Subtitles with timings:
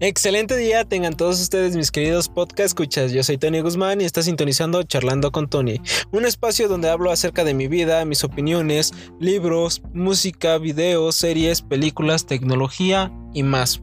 [0.00, 3.10] Excelente día tengan todos ustedes mis queridos podcast escuchas.
[3.10, 5.80] Yo soy Tony Guzmán y está sintonizando Charlando con Tony,
[6.12, 12.26] un espacio donde hablo acerca de mi vida, mis opiniones, libros, música, videos, series, películas,
[12.26, 13.82] tecnología y más.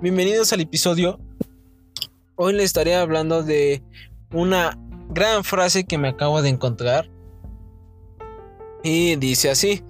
[0.00, 1.18] Bienvenidos al episodio.
[2.36, 3.82] Hoy les estaré hablando de
[4.32, 7.10] una gran frase que me acabo de encontrar.
[8.84, 9.82] Y dice así: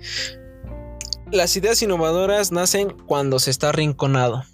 [1.30, 4.44] Las ideas innovadoras nacen cuando se está arrinconado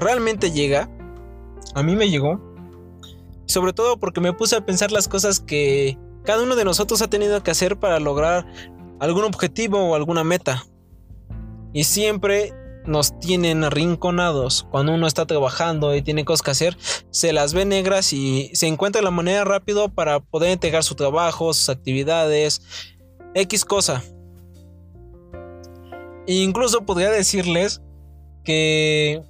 [0.00, 0.90] realmente llega.
[1.74, 2.40] A mí me llegó.
[3.46, 7.10] Sobre todo porque me puse a pensar las cosas que cada uno de nosotros ha
[7.10, 8.46] tenido que hacer para lograr
[8.98, 10.64] algún objetivo o alguna meta.
[11.72, 12.52] Y siempre
[12.86, 14.66] nos tienen arrinconados.
[14.70, 16.78] Cuando uno está trabajando y tiene cosas que hacer,
[17.10, 21.52] se las ve negras y se encuentra la manera rápido para poder entregar su trabajo,
[21.52, 22.62] sus actividades,
[23.34, 24.02] X cosa.
[26.26, 27.82] E incluso podría decirles
[28.44, 29.22] que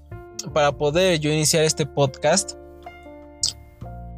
[0.52, 2.52] para poder yo iniciar este podcast,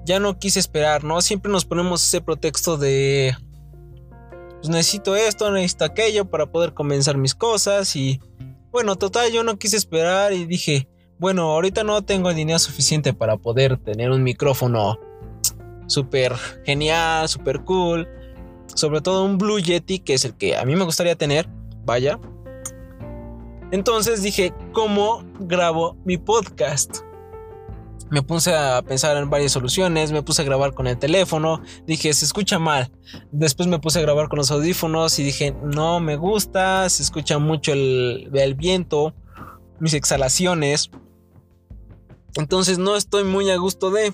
[0.04, 1.20] ya no quise esperar, ¿no?
[1.20, 3.36] Siempre nos ponemos ese pretexto de,
[4.56, 8.20] pues necesito esto, necesito aquello para poder comenzar mis cosas y,
[8.70, 13.36] bueno, total, yo no quise esperar y dije, bueno, ahorita no tengo dinero suficiente para
[13.36, 14.98] poder tener un micrófono
[15.86, 18.08] súper genial, súper cool,
[18.74, 21.48] sobre todo un Blue Yeti, que es el que a mí me gustaría tener,
[21.84, 22.18] vaya.
[23.72, 26.98] Entonces dije, ¿cómo grabo mi podcast?
[28.10, 32.12] Me puse a pensar en varias soluciones, me puse a grabar con el teléfono, dije,
[32.12, 32.92] se escucha mal.
[33.30, 37.38] Después me puse a grabar con los audífonos y dije, no me gusta, se escucha
[37.38, 39.14] mucho el, viento,
[39.80, 40.90] mis exhalaciones.
[42.36, 44.12] Entonces no estoy muy a gusto de...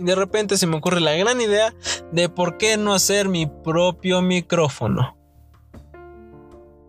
[0.00, 1.72] De repente se me ocurre la gran idea
[2.10, 5.21] de por qué no hacer mi propio micrófono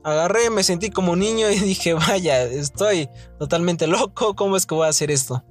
[0.04, 3.10] agarré, me sentí como niño y dije, vaya, estoy
[3.40, 5.44] totalmente loco, ¿cómo es que voy a hacer esto?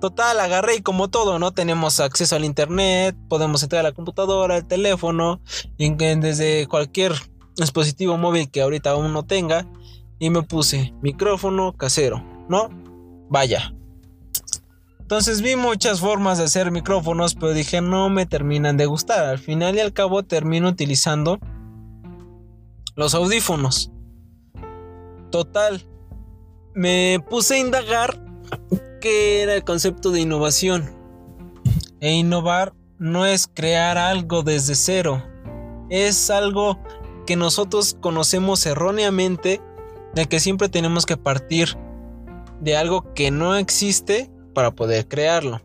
[0.00, 1.52] Total, agarré y como todo, ¿no?
[1.52, 5.40] Tenemos acceso al internet, podemos entrar a la computadora, al teléfono,
[5.76, 7.12] desde cualquier
[7.56, 9.66] dispositivo móvil que ahorita aún no tenga,
[10.20, 12.68] y me puse micrófono casero, ¿no?
[13.28, 13.74] Vaya.
[15.00, 19.24] Entonces vi muchas formas de hacer micrófonos, pero dije no me terminan de gustar.
[19.24, 21.38] Al final y al cabo termino utilizando
[22.98, 23.92] los audífonos.
[25.30, 25.86] Total,
[26.74, 28.20] me puse a indagar
[29.00, 30.90] qué era el concepto de innovación.
[32.00, 35.22] E innovar no es crear algo desde cero,
[35.90, 36.78] es algo
[37.24, 39.60] que nosotros conocemos erróneamente
[40.14, 41.76] de que siempre tenemos que partir
[42.60, 45.60] de algo que no existe para poder crearlo.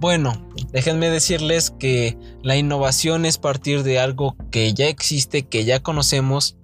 [0.00, 0.32] Bueno,
[0.74, 6.56] déjenme decirles que la innovación es partir de algo que ya existe, que ya conocemos,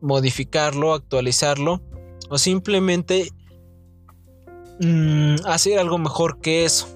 [0.00, 1.82] modificarlo, actualizarlo
[2.30, 3.32] o simplemente
[4.80, 6.86] mm, hacer algo mejor que eso.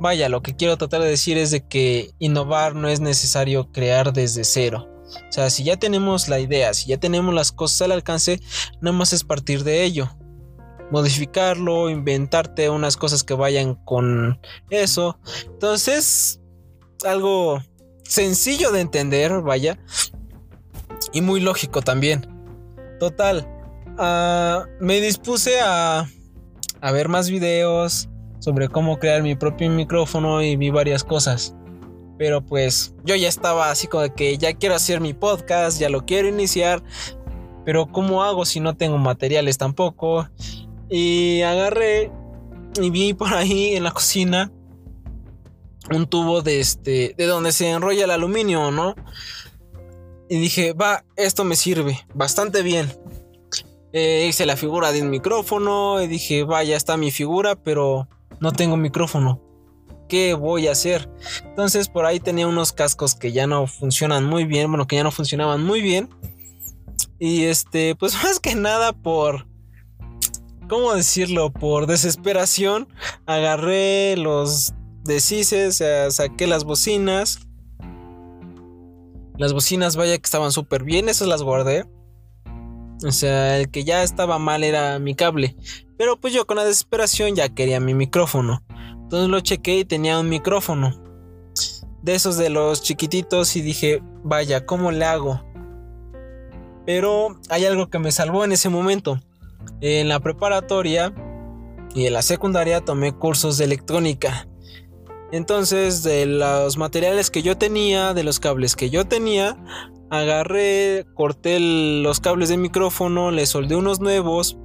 [0.00, 4.12] Vaya, lo que quiero tratar de decir es de que innovar no es necesario crear
[4.12, 4.88] desde cero.
[5.28, 8.40] O sea, si ya tenemos la idea, si ya tenemos las cosas al alcance,
[8.80, 10.10] nada más es partir de ello
[10.90, 14.40] modificarlo, inventarte unas cosas que vayan con
[14.70, 15.18] eso.
[15.46, 16.40] Entonces,
[17.04, 17.62] algo
[18.02, 19.78] sencillo de entender, vaya,
[21.12, 22.26] y muy lógico también.
[22.98, 23.48] Total,
[23.98, 26.06] uh, me dispuse a,
[26.80, 28.08] a ver más videos
[28.40, 31.54] sobre cómo crear mi propio micrófono y vi varias cosas.
[32.18, 35.88] Pero pues yo ya estaba así como de que ya quiero hacer mi podcast, ya
[35.88, 36.82] lo quiero iniciar.
[37.64, 40.28] Pero ¿cómo hago si no tengo materiales tampoco?
[40.90, 42.10] Y agarré
[42.80, 44.52] y vi por ahí en la cocina
[45.90, 48.94] un tubo de este, de donde se enrolla el aluminio, ¿no?
[50.28, 52.92] Y dije, va, esto me sirve bastante bien.
[53.92, 58.08] Eh, hice la figura de un micrófono y dije, va, ya está mi figura, pero
[58.38, 59.42] no tengo micrófono.
[60.08, 61.10] ¿Qué voy a hacer?
[61.44, 65.02] Entonces por ahí tenía unos cascos que ya no funcionan muy bien, bueno, que ya
[65.02, 66.08] no funcionaban muy bien.
[67.18, 69.49] Y este, pues más que nada por
[70.70, 71.52] ¿cómo decirlo?
[71.52, 72.88] Por desesperación,
[73.26, 74.72] agarré los
[75.04, 77.40] deshices, saqué las bocinas.
[79.36, 81.86] Las bocinas, vaya que estaban súper bien, esas las guardé.
[83.04, 85.56] O sea, el que ya estaba mal era mi cable.
[85.98, 88.62] Pero pues yo con la desesperación ya quería mi micrófono.
[89.02, 91.02] Entonces lo chequé y tenía un micrófono.
[92.02, 95.44] De esos de los chiquititos y dije, vaya, ¿cómo le hago?
[96.86, 99.20] Pero hay algo que me salvó en ese momento.
[99.80, 101.14] En la preparatoria
[101.94, 104.46] y en la secundaria tomé cursos de electrónica.
[105.32, 109.56] Entonces, de los materiales que yo tenía, de los cables que yo tenía,
[110.10, 114.58] agarré, corté los cables de micrófono, le soldé unos nuevos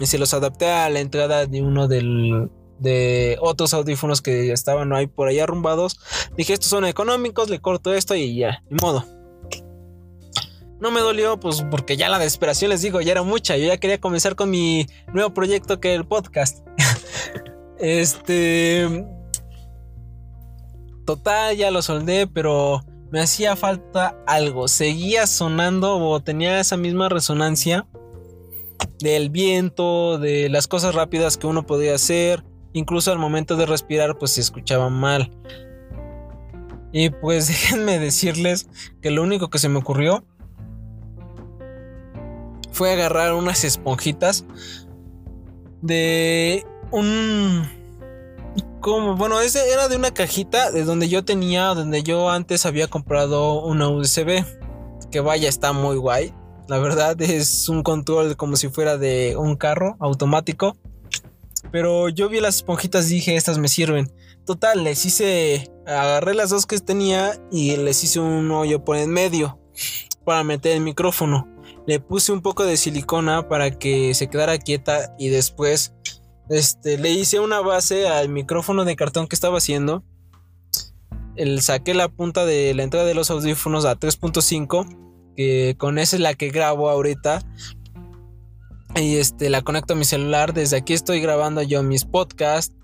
[0.00, 5.06] y se los adapté a la entrada de uno de otros audífonos que estaban ahí
[5.06, 6.00] por ahí arrumbados.
[6.36, 9.04] Dije, estos son económicos, le corto esto y ya, ni modo.
[10.80, 13.56] No me dolió, pues porque ya la desesperación, les digo, ya era mucha.
[13.56, 16.64] Yo ya quería comenzar con mi nuevo proyecto que es el podcast.
[17.78, 19.06] este.
[21.04, 24.68] Total, ya lo soldé, pero me hacía falta algo.
[24.68, 27.86] Seguía sonando o tenía esa misma resonancia
[29.00, 32.44] del viento, de las cosas rápidas que uno podía hacer.
[32.72, 35.32] Incluso al momento de respirar, pues se escuchaba mal.
[36.92, 38.68] Y pues déjenme decirles
[39.02, 40.24] que lo único que se me ocurrió
[42.78, 44.44] fue agarrar unas esponjitas
[45.82, 47.68] de un
[48.78, 52.86] como bueno ese era de una cajita de donde yo tenía donde yo antes había
[52.86, 54.44] comprado una USB
[55.10, 56.32] que vaya está muy guay.
[56.68, 60.76] La verdad es un control como si fuera de un carro automático.
[61.72, 64.12] Pero yo vi las esponjitas y dije estas me sirven
[64.46, 69.10] total les hice agarré las dos que tenía y les hice un hoyo por en
[69.10, 69.58] medio
[70.24, 75.14] para meter el micrófono le puse un poco de silicona para que se quedara quieta
[75.18, 75.94] y después
[76.48, 80.02] este, le hice una base al micrófono de cartón que estaba haciendo.
[81.36, 86.16] El, saqué la punta de la entrada de los audífonos a 3.5, que con esa
[86.16, 87.42] es la que grabo ahorita.
[88.96, 90.54] Y este, la conecto a mi celular.
[90.54, 92.74] Desde aquí estoy grabando yo mis podcasts.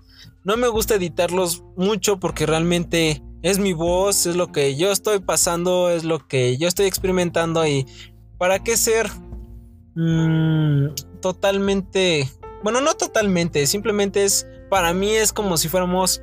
[0.43, 5.19] No me gusta editarlos mucho porque realmente es mi voz, es lo que yo estoy
[5.19, 7.85] pasando, es lo que yo estoy experimentando y
[8.37, 9.09] ¿Para qué ser
[9.95, 12.29] mm, totalmente...
[12.63, 14.47] Bueno, no totalmente, simplemente es...
[14.69, 16.21] Para mí es como si fuéramos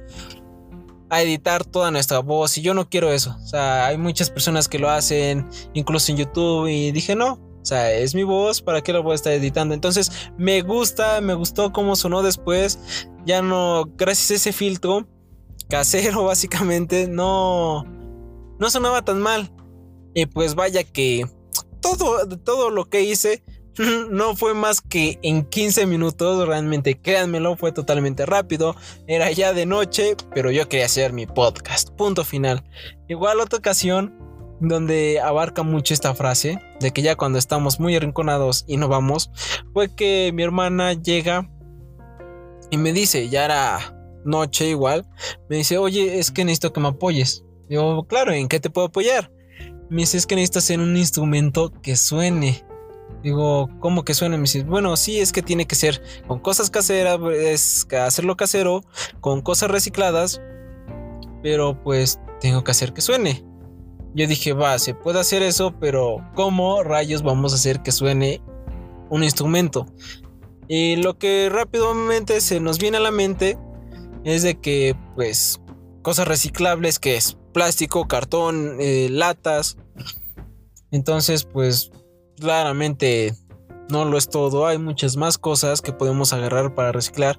[1.08, 3.36] a editar toda nuestra voz y yo no quiero eso.
[3.42, 7.64] O sea, hay muchas personas que lo hacen, incluso en YouTube, y dije, no, o
[7.64, 9.74] sea, es mi voz, ¿para qué lo voy a estar editando?
[9.74, 13.06] Entonces, me gusta, me gustó cómo sonó después.
[13.24, 15.06] Ya no, gracias a ese filtro
[15.68, 17.84] casero, básicamente, no,
[18.58, 19.52] no sonaba tan mal.
[20.14, 21.26] Y pues vaya que
[21.96, 23.42] todo, lo que hice
[24.10, 28.76] no fue más que en 15 minutos, realmente créanmelo, fue totalmente rápido.
[29.06, 31.90] Era ya de noche, pero yo quería hacer mi podcast.
[31.90, 32.64] Punto final.
[33.08, 34.14] Igual otra ocasión
[34.60, 39.30] donde abarca mucho esta frase de que ya cuando estamos muy arrinconados y no vamos,
[39.72, 41.50] fue que mi hermana llega
[42.70, 45.06] y me dice, ya era noche igual,
[45.48, 47.44] me dice, oye, es que necesito que me apoyes.
[47.68, 49.30] Yo, claro, ¿en qué te puedo apoyar?
[49.92, 52.64] Me dice, es que necesitas hacer un instrumento que suene.
[53.22, 54.38] Digo, ¿cómo que suene?
[54.38, 58.80] Me dice, bueno, sí, es que tiene que ser con cosas caseras, es hacerlo casero,
[59.20, 60.40] con cosas recicladas,
[61.42, 63.44] pero pues tengo que hacer que suene.
[64.14, 68.40] Yo dije, va, se puede hacer eso, pero ¿cómo rayos vamos a hacer que suene
[69.10, 69.84] un instrumento?
[70.68, 73.58] Y lo que rápidamente se nos viene a la mente
[74.24, 75.60] es de que, pues,
[76.00, 79.76] cosas reciclables, que es plástico, cartón, eh, latas,
[80.92, 81.90] entonces, pues
[82.38, 83.34] claramente
[83.88, 87.36] no lo es todo, hay muchas más cosas que podemos agarrar para reciclar.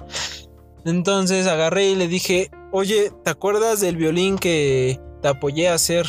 [0.85, 6.07] Entonces agarré y le dije, oye, ¿te acuerdas del violín que te apoyé a hacer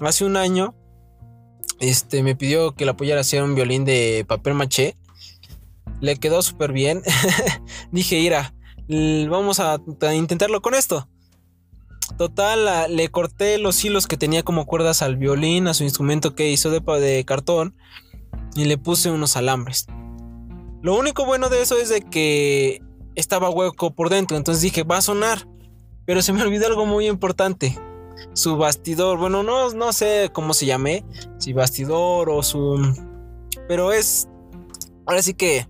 [0.00, 0.74] hace un año?
[1.80, 4.96] Este me pidió que le apoyara a hacer un violín de papel maché.
[6.00, 7.02] Le quedó súper bien.
[7.92, 8.54] dije, ira,
[9.28, 9.78] vamos a
[10.14, 11.08] intentarlo con esto.
[12.16, 16.50] Total, le corté los hilos que tenía como cuerdas al violín, a su instrumento que
[16.50, 17.74] hizo de, cartón,
[18.54, 19.86] y le puse unos alambres.
[20.80, 22.80] Lo único bueno de eso es de que
[23.16, 25.48] estaba hueco por dentro, entonces dije, va a sonar.
[26.06, 27.76] Pero se me olvidó algo muy importante.
[28.32, 31.04] Su bastidor, bueno, no, no sé cómo se llame,
[31.38, 32.80] si bastidor o su...
[33.66, 34.28] Pero es...
[35.06, 35.68] Ahora sí que...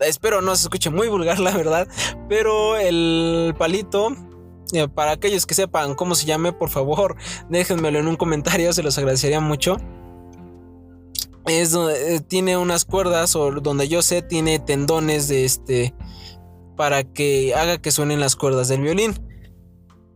[0.00, 1.88] Espero no se escuche muy vulgar, la verdad.
[2.28, 4.14] Pero el palito
[4.94, 7.16] para aquellos que sepan cómo se llame, por favor,
[7.50, 9.76] déjenmelo en un comentario, se los agradecería mucho.
[11.46, 15.92] Es eh, tiene unas cuerdas o donde yo sé tiene tendones de este
[16.76, 19.14] para que haga que suenen las cuerdas del violín.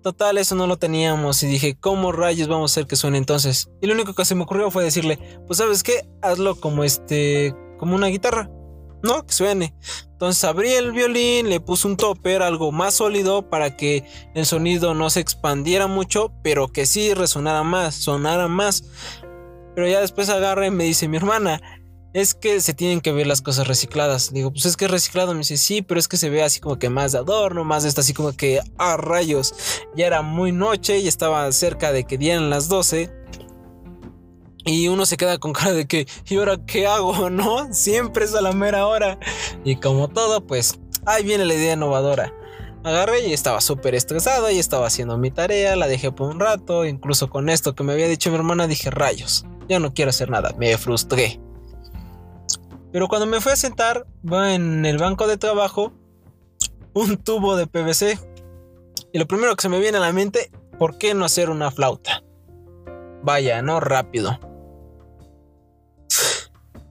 [0.03, 3.69] Total, eso no lo teníamos y dije, ¿cómo rayos vamos a hacer que suene entonces?
[3.81, 7.57] Y lo único que se me ocurrió fue decirle, pues sabes qué, hazlo como este,
[7.77, 8.49] como una guitarra.
[9.03, 9.75] No, que suene.
[10.13, 14.95] Entonces abrí el violín, le puse un topper, algo más sólido para que el sonido
[14.95, 18.85] no se expandiera mucho, pero que sí resonara más, sonara más.
[19.75, 21.61] Pero ya después agarra y me dice mi hermana,
[22.17, 24.33] es que se tienen que ver las cosas recicladas.
[24.33, 25.35] Digo, pues es que es reciclado.
[25.35, 27.83] Me dice, sí, pero es que se ve así como que más de adorno, más
[27.83, 29.55] de esto, así como que, ah, rayos.
[29.95, 33.13] Ya era muy noche y estaba cerca de que dieran las 12.
[34.67, 37.31] Y uno se queda con cara de que, ¿y ahora qué hago?
[37.31, 37.73] ¿No?
[37.73, 39.19] Siempre es a la mera hora.
[39.65, 42.35] Y como todo, pues ahí viene la idea innovadora.
[42.85, 46.85] Agarré y estaba súper estresado y estaba haciendo mi tarea, la dejé por un rato,
[46.85, 50.31] incluso con esto que me había dicho mi hermana dije, rayos, ya no quiero hacer
[50.31, 51.41] nada, me frustré.
[52.93, 55.93] Pero cuando me fui a sentar, en el banco de trabajo
[56.95, 58.19] un tubo de PVC.
[59.13, 61.71] Y lo primero que se me viene a la mente, ¿por qué no hacer una
[61.71, 62.23] flauta?
[63.23, 64.39] Vaya, no rápido.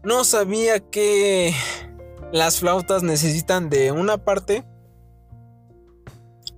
[0.05, 1.53] No sabía que
[2.31, 4.63] las flautas necesitan de una parte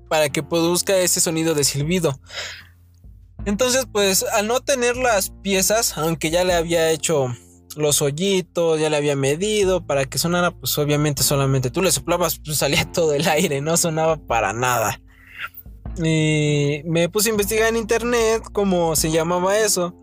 [0.10, 2.20] para que produzca ese sonido de silbido.
[3.46, 7.34] Entonces, pues al no tener las piezas, aunque ya le había hecho
[7.78, 12.40] los hoyitos, ya le había medido para que sonara, pues obviamente solamente tú le soplabas,
[12.44, 15.02] pues salía todo el aire, no sonaba para nada.
[16.04, 19.96] Y me puse a investigar en internet cómo se llamaba eso.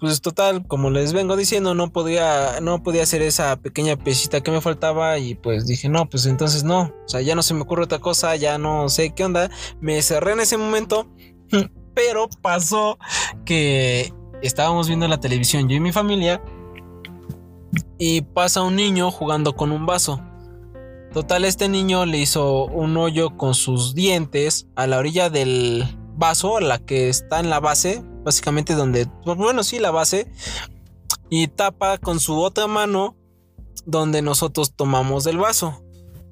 [0.00, 4.50] Pues total, como les vengo diciendo, no podía, no podía hacer esa pequeña piecita que
[4.50, 7.62] me faltaba y pues dije, no, pues entonces no, o sea, ya no se me
[7.62, 9.50] ocurre otra cosa, ya no sé qué onda.
[9.80, 11.06] Me cerré en ese momento,
[11.94, 12.98] pero pasó
[13.44, 14.12] que
[14.42, 16.42] estábamos viendo la televisión yo y mi familia
[17.98, 20.20] y pasa un niño jugando con un vaso.
[21.12, 25.84] Total, este niño le hizo un hoyo con sus dientes a la orilla del
[26.16, 30.30] vaso, la que está en la base, básicamente donde, bueno, sí, la base,
[31.30, 33.16] y tapa con su otra mano
[33.86, 35.84] donde nosotros tomamos del vaso.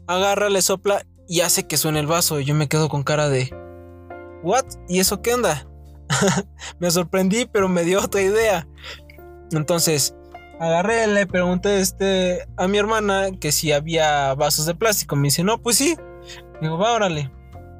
[0.07, 2.41] Agarra, le sopla y hace que suene el vaso.
[2.41, 3.55] Y yo me quedo con cara de,
[4.43, 4.65] ¿what?
[4.89, 5.67] ¿Y eso qué onda?
[6.79, 8.69] me sorprendí, pero me dio otra idea.
[9.51, 10.15] Entonces,
[10.61, 15.17] agarré, le pregunté este, a mi hermana que si había vasos de plástico.
[15.17, 15.97] Me dice, no, pues sí.
[16.61, 17.31] Digo, va, órale.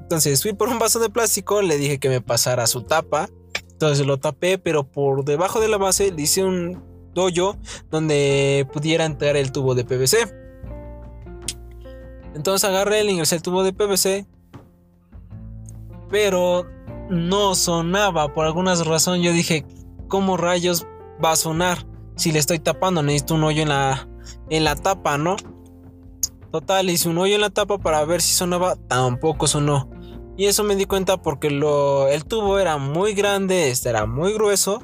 [0.01, 3.29] Entonces fui por un vaso de plástico, le dije que me pasara su tapa.
[3.83, 6.81] Entonces lo tapé, pero por debajo de la base le hice un
[7.17, 7.57] hoyo
[7.91, 10.33] donde pudiera entrar el tubo de PVC.
[12.33, 14.25] Entonces agarré, le ingresé el tubo de PVC.
[16.09, 16.65] Pero
[17.09, 18.33] no sonaba.
[18.33, 19.65] Por alguna razón yo dije,
[20.07, 20.87] ¿cómo rayos
[21.21, 21.85] va a sonar?
[22.15, 24.07] Si le estoy tapando, necesito un hoyo en la,
[24.49, 25.35] en la tapa, ¿no?
[26.53, 28.77] Total, hice un hoyo en la tapa para ver si sonaba.
[28.87, 29.89] Tampoco sonó.
[30.35, 34.33] Y eso me di cuenta porque lo, el tubo era muy grande, este era muy
[34.33, 34.81] grueso.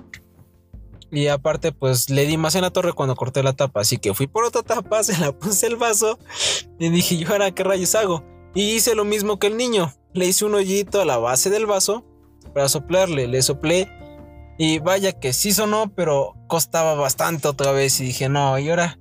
[1.11, 3.81] Y aparte, pues le di más en la torre cuando corté la tapa.
[3.81, 6.19] Así que fui por otra tapa, se la puse el vaso.
[6.77, 8.23] Y dije, ¿yo ahora qué rayos hago?
[8.53, 9.93] Y hice lo mismo que el niño.
[10.13, 12.05] Le hice un hoyito a la base del vaso
[12.53, 13.27] para soplarle.
[13.27, 13.89] Le soplé
[14.57, 18.99] y vaya que sí sonó, pero costaba bastante otra vez y dije, no, y ahora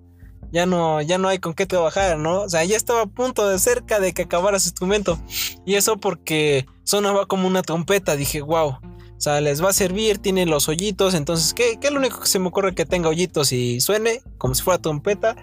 [0.53, 2.43] ya no, ya no hay con qué trabajar, ¿no?
[2.43, 5.19] O sea, ya estaba a punto de cerca de que acabara su instrumento.
[5.67, 8.17] Y eso porque sonaba como una trompeta.
[8.17, 8.69] Dije, wow.
[8.71, 11.15] O sea, les va a servir, tiene los hoyitos.
[11.15, 14.23] Entonces, ¿qué, ¿qué, es lo único que se me ocurre que tenga hoyitos y suene
[14.39, 15.37] como si fuera trompeta?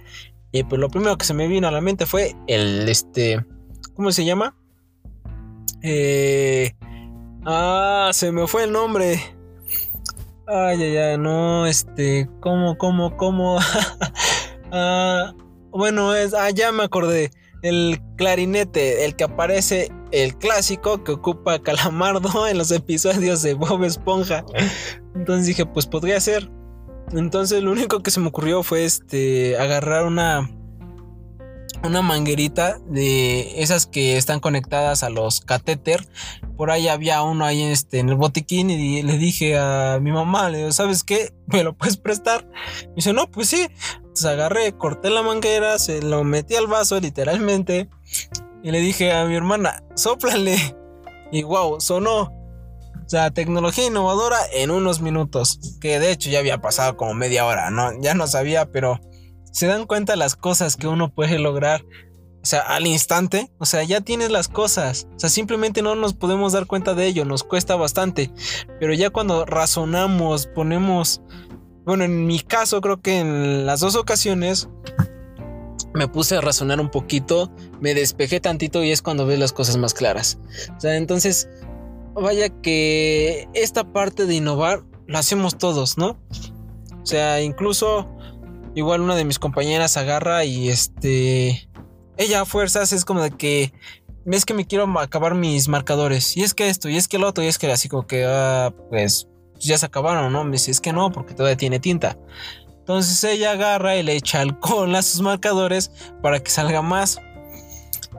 [0.52, 3.46] Y pues lo primero que se me vino a la mente fue el, este,
[3.96, 4.56] ¿cómo se llama?
[5.82, 6.74] Eh,
[7.48, 9.22] Ah, se me fue el nombre.
[10.48, 13.60] Ay, ay, ay, no, este, ¿cómo, cómo, cómo?
[14.72, 15.34] ah,
[15.72, 17.32] bueno, es, ah, ya me acordé.
[17.62, 23.84] El clarinete, el que aparece, el clásico que ocupa Calamardo en los episodios de Bob
[23.84, 24.46] Esponja.
[25.16, 26.50] Entonces dije, pues podría ser.
[27.12, 30.50] Entonces lo único que se me ocurrió fue este, agarrar una,
[31.86, 36.08] una manguerita de esas que están conectadas a los catéter.
[36.58, 40.50] Por ahí había uno ahí este, en el botiquín y le dije a mi mamá,
[40.50, 41.34] le digo, ¿sabes qué?
[41.48, 42.48] ¿Me lo puedes prestar?
[42.88, 43.68] Me dice, no, pues sí.
[43.98, 47.90] Entonces agarré, corté la manguera, se lo metí al vaso literalmente
[48.64, 50.58] y le dije a mi hermana, sóplale.
[51.32, 52.22] Y wow, sonó.
[52.22, 55.60] O sea, tecnología innovadora en unos minutos.
[55.80, 57.92] Que de hecho ya había pasado como media hora, ¿no?
[58.02, 59.00] Ya no sabía, pero
[59.56, 61.86] se dan cuenta las cosas que uno puede lograr.
[62.44, 65.08] O sea, al instante, o sea, ya tienes las cosas.
[65.16, 68.32] O sea, simplemente no nos podemos dar cuenta de ello, nos cuesta bastante.
[68.82, 71.22] Pero ya cuando razonamos, ponemos,
[71.86, 74.68] bueno, en mi caso creo que en las dos ocasiones
[75.94, 79.78] me puse a razonar un poquito, me despejé tantito y es cuando ves las cosas
[79.78, 80.38] más claras.
[80.76, 81.48] O sea, entonces,
[82.14, 86.20] vaya que esta parte de innovar lo hacemos todos, ¿no?
[87.02, 88.15] O sea, incluso
[88.76, 91.68] igual una de mis compañeras agarra y este...
[92.18, 93.74] Ella a fuerzas es como de que...
[94.26, 96.36] Es que me quiero acabar mis marcadores.
[96.38, 98.26] Y es que esto, y es que lo otro, y es que así como que...
[98.28, 99.28] Ah, pues
[99.60, 100.44] ya se acabaron, ¿no?
[100.44, 102.18] Me dice, es que no, porque todavía tiene tinta.
[102.80, 105.92] Entonces ella agarra y le echa alcohol a sus marcadores
[106.22, 107.20] para que salga más.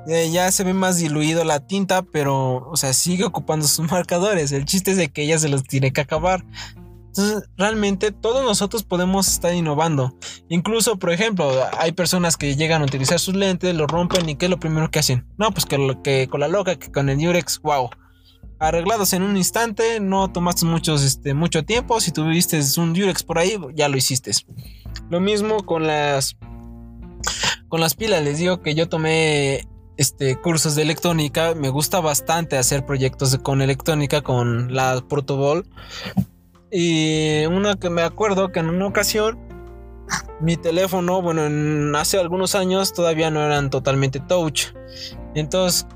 [0.08, 4.52] Eh, ya se ve más diluido la tinta, pero, o sea, sigue ocupando sus marcadores.
[4.52, 6.44] El chiste es de que ella se los tiene que acabar.
[7.16, 10.14] Entonces, realmente todos nosotros podemos estar innovando.
[10.48, 14.46] Incluso, por ejemplo, hay personas que llegan a utilizar sus lentes, lo rompen y ¿qué
[14.46, 15.26] es lo primero que hacen?
[15.38, 17.88] No, pues que, que con la loca, que con el Durex, wow.
[18.58, 22.00] Arreglados en un instante, no tomaste muchos, este, mucho tiempo.
[22.00, 24.32] Si tuviste un Durex por ahí, ya lo hiciste.
[25.08, 26.36] Lo mismo con las
[27.68, 28.22] con las pilas.
[28.22, 31.54] Les digo que yo tomé este, cursos de electrónica.
[31.54, 35.66] Me gusta bastante hacer proyectos con electrónica, con la Protobol.
[36.78, 39.38] Y una que me acuerdo que en una ocasión
[40.42, 44.74] mi teléfono, bueno, hace algunos años todavía no eran totalmente touch.
[45.34, 45.86] Entonces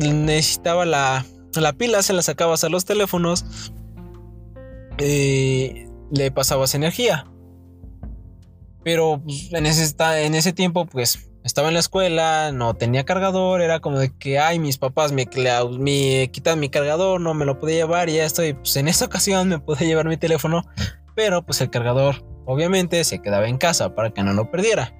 [0.00, 3.44] necesitaba la, la pila, se la sacabas a los teléfonos
[4.98, 7.26] y le pasabas energía.
[8.82, 13.62] Pero pues, en, ese, en ese tiempo, pues estaba en la escuela, no tenía cargador,
[13.62, 17.76] era como de que, ay, mis papás me, quitan mi cargador, no me lo podía
[17.76, 20.64] llevar y ya estoy, pues en esa ocasión me pude llevar mi teléfono,
[21.14, 24.94] pero pues el cargador obviamente se quedaba en casa para que no lo perdiera.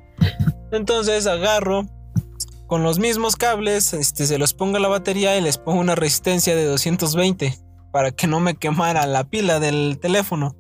[0.73, 1.87] Entonces agarro
[2.67, 5.95] con los mismos cables, este, se los pongo a la batería y les pongo una
[5.95, 7.59] resistencia de 220
[7.93, 10.57] para que no me quemara la pila del teléfono.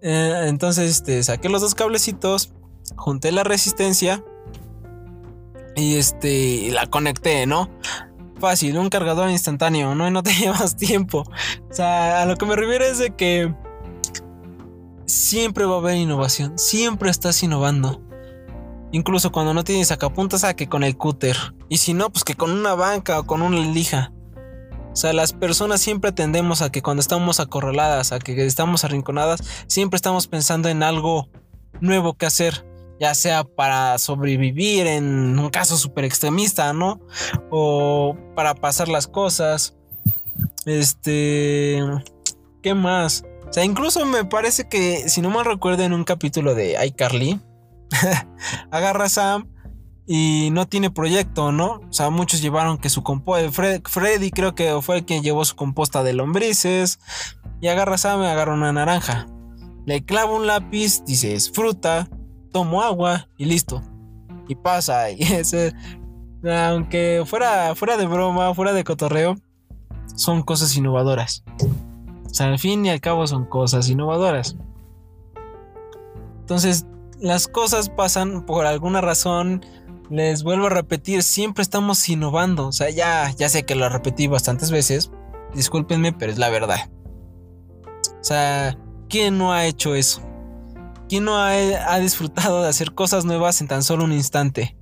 [0.00, 2.52] Eh, entonces este, saqué los dos cablecitos,
[2.96, 4.24] junté la resistencia
[5.76, 7.70] y este, la conecté, ¿no?
[8.38, 10.10] Fácil, un cargador instantáneo, ¿no?
[10.10, 11.24] no te llevas tiempo.
[11.70, 13.54] O sea, a lo que me refiero es de que
[15.06, 18.02] siempre va a haber innovación, siempre estás innovando.
[18.90, 21.36] Incluso cuando no tienes sacapuntas, a que con el cúter.
[21.70, 24.12] Y si no, pues que con una banca o con una lija.
[24.92, 29.40] O sea, las personas siempre tendemos a que cuando estamos acorraladas, a que estamos arrinconadas,
[29.66, 31.30] siempre estamos pensando en algo
[31.80, 32.66] nuevo que hacer
[33.02, 37.00] ya sea para sobrevivir en un caso súper extremista, ¿no?
[37.50, 39.76] O para pasar las cosas.
[40.66, 41.80] Este,
[42.62, 43.24] ¿qué más?
[43.48, 47.40] O sea, incluso me parece que, si no mal recuerdo, en un capítulo de iCarly,
[48.70, 49.48] agarra Sam
[50.06, 51.80] y no tiene proyecto, ¿no?
[51.88, 55.56] O sea, muchos llevaron que su composta, Freddy creo que fue el quien llevó su
[55.56, 57.00] composta de lombrices,
[57.60, 59.26] y agarra Sam y agarra una naranja.
[59.86, 62.08] Le clava un lápiz, dice, es fruta,
[62.52, 63.82] tomo agua y listo.
[64.48, 65.10] Y pasa.
[65.16, 65.72] Y ese,
[66.44, 69.36] aunque fuera, fuera de broma, fuera de cotorreo,
[70.14, 71.44] son cosas innovadoras.
[72.26, 74.56] O sea, al fin y al cabo son cosas innovadoras.
[76.40, 76.86] Entonces,
[77.20, 79.64] las cosas pasan por alguna razón.
[80.10, 82.66] Les vuelvo a repetir, siempre estamos innovando.
[82.66, 85.10] O sea, ya, ya sé que lo repetí bastantes veces.
[85.54, 86.90] Discúlpenme, pero es la verdad.
[88.20, 88.76] O sea,
[89.08, 90.22] ¿quién no ha hecho eso?
[91.12, 94.78] ¿Quién no ha, disfrutado de hacer cosas nuevas en tan solo un instante?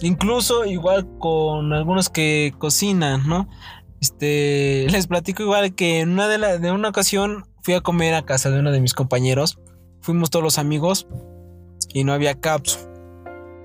[0.00, 3.48] Incluso igual con algunos que cocinan, ¿no?
[4.00, 8.24] Este, les platico igual que en una de, de una ocasión fui a comer a
[8.24, 9.60] casa de uno de mis compañeros.
[10.00, 11.06] Fuimos todos los amigos
[11.94, 12.80] y no había capsu.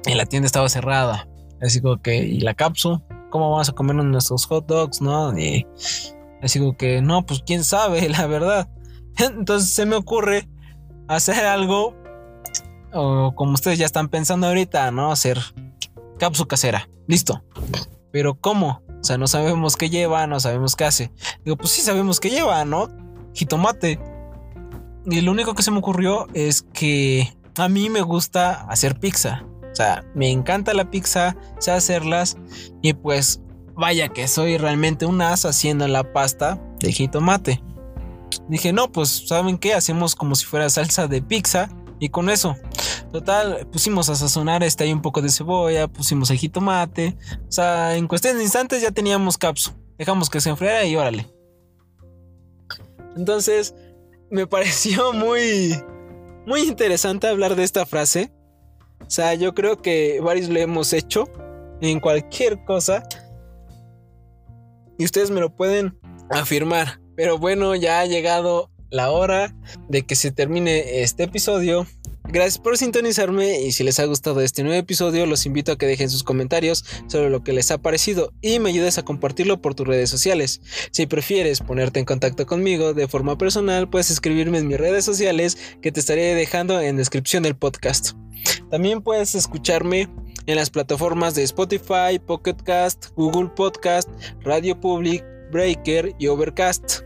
[0.06, 1.28] Y la tienda estaba cerrada.
[1.60, 3.02] Así como que, ¿y la capsu?
[3.32, 5.36] ¿Cómo vamos a comer nuestros hot dogs, no?
[5.36, 5.66] Y
[6.44, 8.70] así como que, no, pues quién sabe, la verdad.
[9.18, 10.48] Entonces se me ocurre
[11.08, 11.96] hacer algo,
[12.94, 15.12] o como ustedes ya están pensando ahorita, ¿no?
[15.12, 15.40] Hacer
[16.18, 16.90] cápsula casera.
[17.08, 17.44] Listo.
[18.12, 18.82] Pero ¿cómo?
[19.02, 21.12] O sea, no sabemos qué lleva, no sabemos qué hace.
[21.44, 22.90] Digo, pues sí sabemos qué lleva, ¿no?
[23.34, 24.00] Jitomate.
[25.06, 29.46] Y lo único que se me ocurrió es que a mí me gusta hacer pizza.
[29.72, 32.38] O sea, me encanta la pizza, sé hacerlas.
[32.82, 33.42] Y pues,
[33.76, 37.62] vaya que soy realmente un as haciendo la pasta de jitomate.
[38.50, 39.74] Dije, no, pues, ¿saben qué?
[39.74, 42.56] Hacemos como si fuera salsa de pizza y con eso.
[43.12, 47.18] Total, pusimos a sazonar este ahí un poco de cebolla, pusimos el jitomate.
[47.48, 49.72] O sea, en cuestión de instantes ya teníamos capsu.
[49.98, 51.28] Dejamos que se enfriara y órale.
[53.16, 53.74] Entonces,
[54.30, 55.82] me pareció muy,
[56.46, 58.32] muy interesante hablar de esta frase.
[59.02, 61.30] O sea, yo creo que varios lo hemos hecho
[61.82, 63.04] en cualquier cosa.
[64.98, 65.98] Y ustedes me lo pueden
[66.30, 67.05] afirmar.
[67.16, 69.56] Pero bueno, ya ha llegado la hora
[69.90, 71.86] de que se termine este episodio.
[72.28, 75.86] Gracias por sintonizarme y si les ha gustado este nuevo episodio los invito a que
[75.86, 79.76] dejen sus comentarios sobre lo que les ha parecido y me ayudes a compartirlo por
[79.76, 80.60] tus redes sociales.
[80.92, 85.58] Si prefieres ponerte en contacto conmigo de forma personal puedes escribirme en mis redes sociales
[85.84, 88.14] que te estaré dejando en descripción del podcast.
[88.72, 90.10] También puedes escucharme
[90.48, 94.10] en las plataformas de Spotify, Pocket Cast, Google Podcast,
[94.42, 97.05] Radio Public, Breaker y Overcast.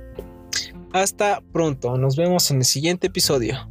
[0.91, 3.69] Hasta pronto, nos vemos en el siguiente episodio.